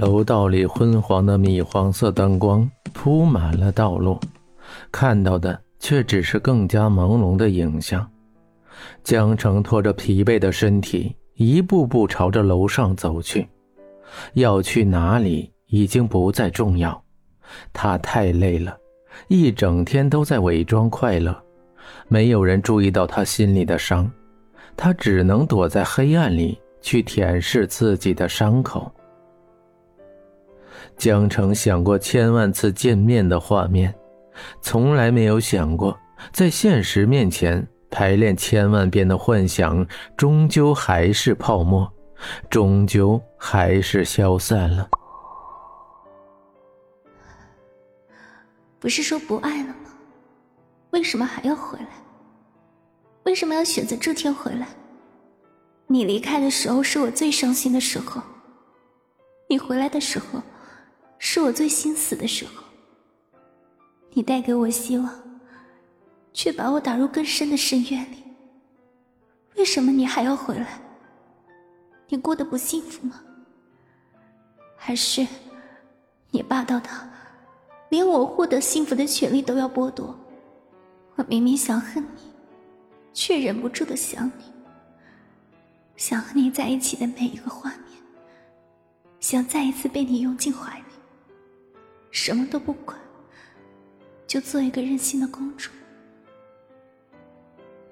[0.00, 4.18] 楼道里昏黄的米黄色灯光铺满了道路，
[4.90, 8.10] 看到的却只是更加朦胧的影像。
[9.04, 13.46] 江城拖着疲惫的身体，一步步朝着楼上走去。
[14.32, 16.98] 要去哪里已经不再重要，
[17.70, 18.74] 他太累了，
[19.28, 21.38] 一整天都在伪装快乐，
[22.08, 24.10] 没有人注意到他心里的伤，
[24.78, 28.90] 他只能躲在黑暗里去舔舐自己的伤口。
[30.96, 33.94] 江城想过千万次见面的画面，
[34.60, 35.98] 从来没有想过
[36.32, 41.90] 在现实面前排练千万遍的幻想，终究还是泡沫，
[42.48, 44.88] 终究还是消散了。
[48.78, 49.90] 不是说不爱了吗？
[50.90, 51.88] 为什么还要回来？
[53.24, 54.68] 为什么要选择这天回来？
[55.86, 58.22] 你离开的时候是我最伤心的时候，
[59.48, 60.40] 你回来的时候。
[61.22, 62.64] 是我最心死的时候，
[64.14, 65.22] 你带给我希望，
[66.32, 68.24] 却把我打入更深的深渊里。
[69.56, 70.80] 为什么你还要回来？
[72.08, 73.22] 你过得不幸福吗？
[74.76, 75.26] 还是
[76.30, 76.90] 你霸道到
[77.90, 80.18] 连我获得幸福的权利都要剥夺？
[81.16, 82.32] 我明明想恨你，
[83.12, 84.44] 却忍不住的想你，
[85.96, 88.02] 想和你在一起的每一个画面，
[89.20, 90.84] 想再一次被你拥进怀里。
[92.10, 92.98] 什么都不管，
[94.26, 95.70] 就做一个任性的公主。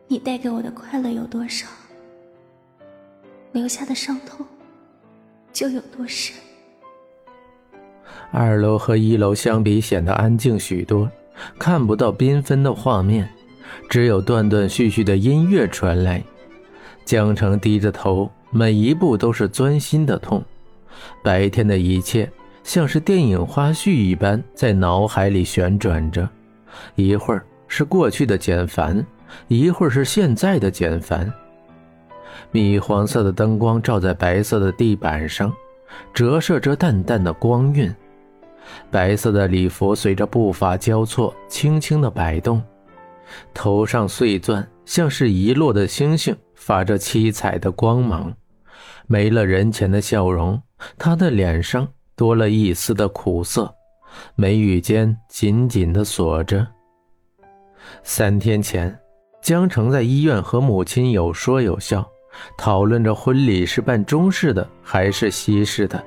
[0.06, 1.66] 你带给我的快乐有多少，
[3.52, 4.44] 留下的伤痛
[5.52, 6.34] 就有多深。
[8.30, 11.10] 二楼和一楼相比显得安静许多，
[11.58, 13.28] 看不到缤纷的画面，
[13.88, 16.22] 只有断断续续的音乐传来。
[17.04, 20.44] 江城低着头，每一步都是钻心的痛。
[21.22, 22.30] 白天的一切。
[22.68, 26.28] 像是电影花絮一般在脑海里旋转着，
[26.96, 29.02] 一会儿是过去的简凡，
[29.46, 31.32] 一会儿是现在的简凡。
[32.50, 35.50] 米黄色的灯光照在白色的地板上，
[36.12, 37.90] 折射着淡淡的光晕。
[38.90, 42.62] 白色的礼服随着步伐交错，轻轻的摆动。
[43.54, 48.30] 头上碎钻像是遗落的星星，发着七彩的光芒。
[49.06, 50.60] 没了人前的笑容，
[50.98, 51.88] 他的脸上。
[52.18, 53.72] 多了一丝的苦涩，
[54.34, 56.66] 眉宇间紧紧的锁着。
[58.02, 58.98] 三天前，
[59.40, 62.04] 江城在医院和母亲有说有笑，
[62.56, 66.04] 讨论着婚礼是办中式的还是西式的。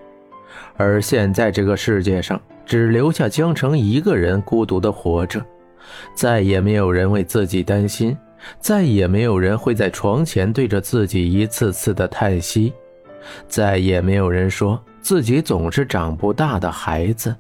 [0.76, 5.42] 而现在，这个世界上只留下江城一个人孤独的活着，
[6.14, 8.18] 再也没有人为自己担心，
[8.60, 12.74] 再也没有人会在床前对着自己一次次的叹息，
[13.48, 14.78] 再也没有人说。
[15.02, 17.36] 自己总是长不大的孩子。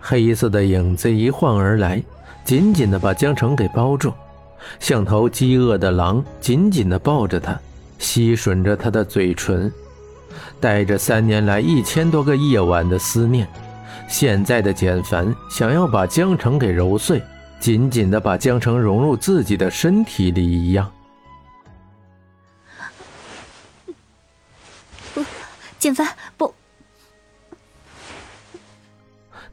[0.00, 2.02] 黑色的影子一晃而来，
[2.44, 4.12] 紧紧的把江城给包住，
[4.80, 7.58] 像头饥饿的狼，紧紧的抱着他，
[7.98, 9.70] 吸吮着他的嘴唇，
[10.60, 13.46] 带着三年来一千多个夜晚的思念。
[14.08, 17.20] 现在的简凡想要把江城给揉碎，
[17.60, 20.90] 紧紧的把江城融入自己的身体里一样。
[25.78, 26.06] 简凡，
[26.36, 26.52] 不！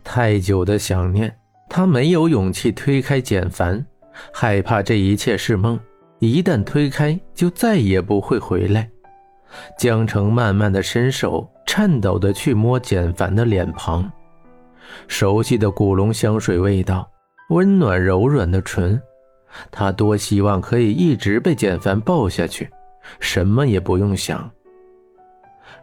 [0.04, 1.38] 太久的想念，
[1.70, 3.86] 他没有勇气推开简凡，
[4.34, 5.80] 害怕这一切是梦，
[6.20, 8.90] 一旦推开，就再也不会回来。
[9.78, 14.12] 江城慢慢的伸手，颤抖的去摸简凡的脸庞，
[15.08, 17.08] 熟悉的古龙香水味道，
[17.50, 19.00] 温暖柔软的唇，
[19.70, 22.70] 他多希望可以一直被简凡抱下去，
[23.20, 24.50] 什么也不用想。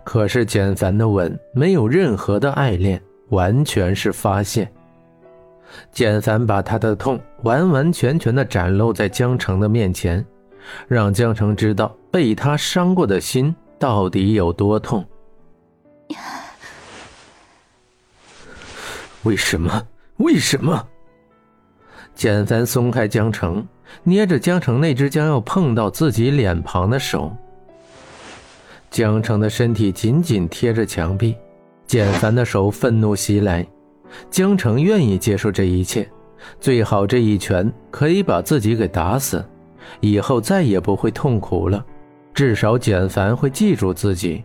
[0.04, 4.70] 可是简凡的吻没有任何的爱恋，完全是发泄。
[5.90, 10.24] 简凡把他的痛完完全全的展露在江城的面前，
[10.86, 15.04] 让江城知道被他伤过的心到底有多痛。
[19.22, 19.82] 为什么？
[20.18, 20.86] 为什么？
[22.14, 23.66] 简凡松开江城，
[24.02, 27.34] 捏着江城那只将要碰到自己脸庞的手。
[28.92, 31.34] 江城的身体紧紧贴着墙壁，
[31.86, 33.66] 简凡的手愤怒袭来。
[34.30, 36.06] 江城愿意接受这一切，
[36.60, 39.42] 最好这一拳可以把自己给打死，
[40.00, 41.82] 以后再也不会痛苦了。
[42.34, 44.44] 至少简凡会记住自己。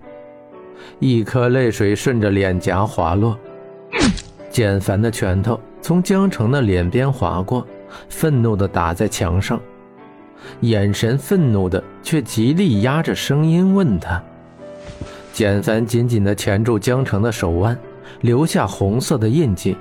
[1.00, 3.38] 一颗泪水顺着脸颊滑落，
[4.50, 7.68] 简凡的拳头从江城的脸边划过，
[8.08, 9.60] 愤怒地打在墙上，
[10.62, 14.24] 眼神愤怒的，却极力压着声音问他。
[15.38, 17.78] 简凡紧紧地钳住江城的手腕，
[18.22, 19.78] 留下红色的印记。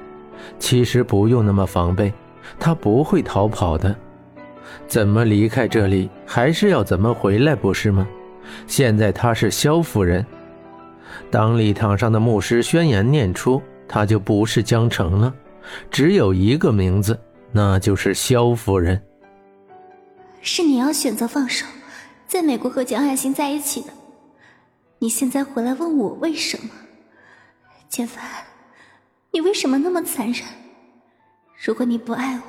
[0.58, 2.12] 其实不用那么防备，
[2.58, 3.96] 他不会逃跑的。
[4.86, 8.06] 怎么离开这里，还是要怎么回来，不是吗？
[8.66, 10.26] 现在他是萧夫人。
[11.30, 15.34] 当礼堂上的牧师宣言念出，他就不是江城了，
[15.90, 17.18] 只有一个名字，
[17.50, 19.00] 那就是萧夫人。
[20.42, 21.64] 是你要选择放手，
[22.28, 23.86] 在美国和江爱新在一起的。
[24.98, 26.70] 你现在回来问我为什么？
[27.88, 28.24] 简凡，
[29.30, 30.42] 你为什么那么残忍？
[31.64, 32.42] 如果你不爱我，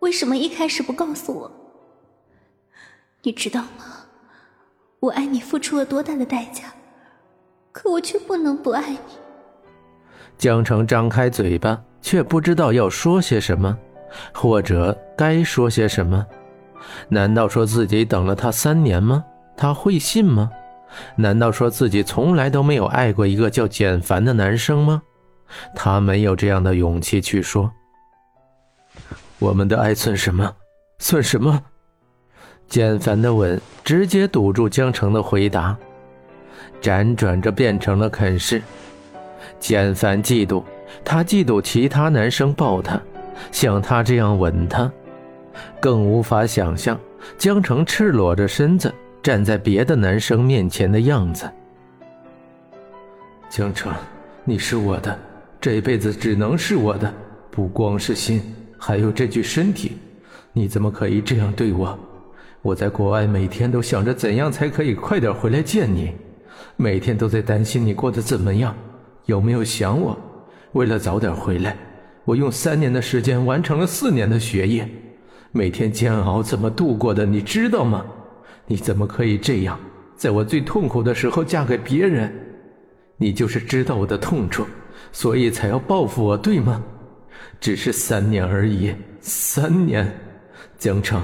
[0.00, 1.50] 为什么一开始不告诉我？
[3.22, 4.06] 你知道吗？
[5.00, 6.64] 我爱你付出了多大的代价，
[7.72, 8.98] 可我却不能不爱你。
[10.36, 13.76] 江城张开嘴巴，却不知道要说些什么，
[14.34, 16.26] 或者该说些什么。
[17.08, 19.24] 难道说自己等了他三年吗？
[19.56, 20.50] 他会信吗？
[21.16, 25.02] 难道说自己从来都没有爱过一个叫简凡的男生吗？
[25.74, 27.70] 他没有这样的勇气去说。
[29.38, 30.54] 我们的爱算什么？
[30.98, 31.62] 算什么？
[32.68, 35.76] 简凡的吻直接堵住江城的回答，
[36.80, 38.62] 辗转着变成了啃噬。
[39.58, 40.62] 简凡嫉妒，
[41.04, 43.00] 他嫉妒其他男生抱他，
[43.50, 44.90] 像他这样吻他，
[45.80, 46.98] 更无法想象
[47.36, 48.94] 江城赤裸着身子。
[49.22, 51.50] 站在别的男生面前的样子，
[53.50, 53.92] 江城，
[54.44, 55.18] 你是我的，
[55.60, 57.12] 这辈子只能是我的，
[57.50, 58.42] 不光是心，
[58.78, 59.98] 还有这具身体。
[60.54, 61.98] 你怎么可以这样对我？
[62.62, 66.12] 我在国外每天都想着怎样才可以快点回来见你，
[66.76, 68.74] 每天都在担心你过得怎么样，
[69.26, 70.18] 有没有想我？
[70.72, 71.76] 为了早点回来，
[72.24, 74.88] 我用三年的时间完成了四年的学业，
[75.52, 77.26] 每天煎熬怎么度过的？
[77.26, 78.02] 你知道吗？
[78.70, 79.76] 你怎么可以这样，
[80.14, 82.32] 在我最痛苦的时候嫁给别人？
[83.16, 84.64] 你就是知道我的痛处，
[85.10, 86.80] 所以才要报复我，对吗？
[87.58, 90.08] 只是三年而已，三年，
[90.78, 91.20] 江城，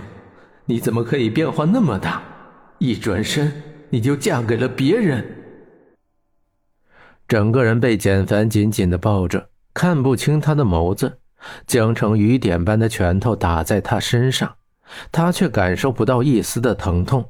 [0.64, 2.20] 你怎么可以变化那么大？
[2.78, 5.24] 一转身你就嫁给了别人。
[7.28, 11.16] 整个人被简凡紧紧的抱着，看不清他的眸子，
[11.64, 14.52] 江城雨点般的拳头打在他身上，
[15.12, 17.24] 他却感受不到一丝的疼痛。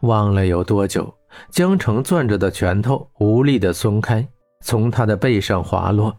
[0.00, 1.12] 忘了有多久，
[1.50, 4.26] 江城攥着的拳头无力的松开，
[4.62, 6.16] 从他的背上滑落，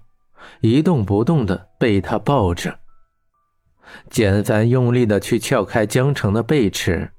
[0.62, 2.74] 一动不动的被他抱着。
[4.10, 7.10] 简凡用力的去撬开江城的背齿，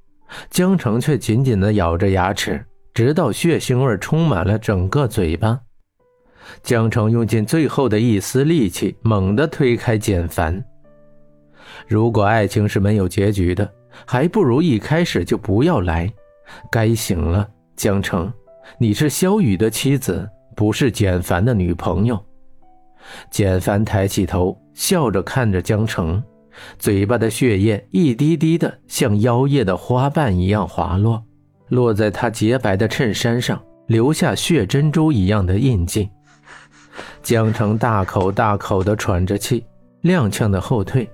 [0.51, 5.61] 江城却紧紧的咬着牙齿，直到血腥味充满了整个嘴巴。
[6.63, 10.63] 江城用尽最后的一丝力气，猛地推开简凡。
[11.87, 13.71] 如果爱情是没有结局的，
[14.05, 16.13] 还不如一开始就不要来。
[16.71, 18.33] 该醒了，江城，
[18.79, 22.23] 你是萧雨的妻子，不是简凡的女朋友。
[23.31, 26.23] 简凡抬起头，笑着看着江城，
[26.79, 31.23] 嘴巴的血液一滴滴的像妖叶的花瓣一样滑落，
[31.69, 36.09] 落在他洁白的衬衫上，留下血珍珠一样的印记。
[37.23, 39.65] 江城大口大口的喘着气，
[40.03, 41.09] 踉跄的后退，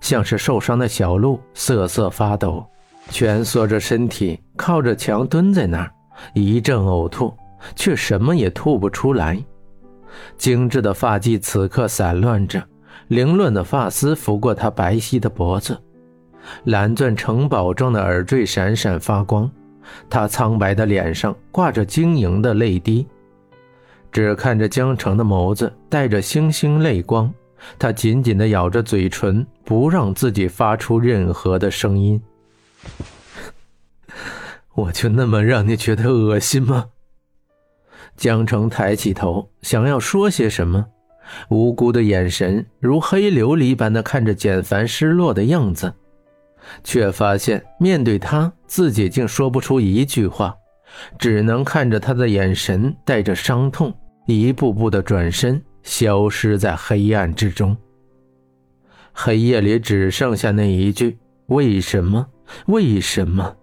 [0.00, 2.64] 像是受伤的小鹿，瑟瑟发抖。
[3.10, 5.90] 蜷缩着身体，靠着墙蹲在那儿，
[6.34, 7.32] 一阵呕吐，
[7.76, 9.42] 却什么也吐不出来。
[10.36, 12.62] 精致的发髻此刻散乱着，
[13.08, 15.78] 凌乱的发丝拂过她白皙的脖子，
[16.64, 19.50] 蓝钻城堡状的耳坠闪闪发光。
[20.08, 23.06] 她苍白的脸上挂着晶莹的泪滴，
[24.10, 27.32] 只看着江城的眸子带着星星泪光。
[27.78, 32.20] 她紧紧地咬着嘴唇，不让自己发出任何的声音。
[34.74, 36.86] 我就那么让你觉得恶心吗？
[38.16, 40.86] 江城抬起头，想要说些什么，
[41.48, 45.92] 无辜的眼神如黑琉璃般的看着简凡失落的样子，
[46.84, 50.54] 却发现面对他自己竟说不出一句话，
[51.18, 53.92] 只能看着他的眼神带着伤痛，
[54.26, 57.76] 一步步的转身，消失在黑暗之中。
[59.12, 62.26] 黑夜里只剩下那一句：为什么？
[62.66, 63.56] 为什么？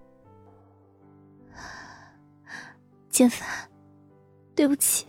[3.09, 3.47] 简凡，
[4.55, 5.05] 对不起。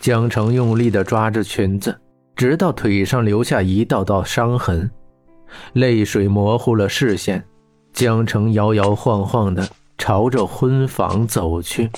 [0.00, 1.96] 江城用力的抓着裙子，
[2.34, 4.90] 直到腿上留下一道道伤痕，
[5.74, 7.44] 泪水模糊了视线。
[7.92, 9.68] 江城摇摇晃晃的
[9.98, 11.90] 朝着婚房走去。